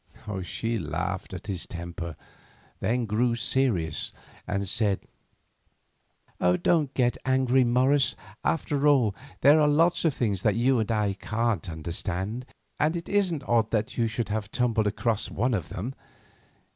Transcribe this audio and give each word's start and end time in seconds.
She 0.41 0.79
laughed 0.79 1.31
at 1.31 1.45
his 1.45 1.67
temper; 1.67 2.15
then 2.79 3.05
grew 3.05 3.35
serious, 3.35 4.11
and 4.47 4.67
said: 4.67 5.01
"Don't 6.63 6.91
get 6.95 7.17
angry, 7.23 7.63
Morris. 7.63 8.15
After 8.43 8.87
all, 8.87 9.13
there 9.41 9.61
are 9.61 9.67
lots 9.67 10.03
of 10.03 10.15
things 10.15 10.41
that 10.41 10.55
you 10.55 10.79
and 10.79 10.91
I 10.91 11.13
can't 11.13 11.69
understand, 11.69 12.47
and 12.79 12.95
it 12.95 13.07
isn't 13.09 13.43
odd 13.47 13.69
that 13.69 13.95
you 13.95 14.07
should 14.07 14.29
have 14.29 14.51
tumbled 14.51 14.87
across 14.87 15.29
one 15.29 15.53
of 15.53 15.69
them. 15.69 15.93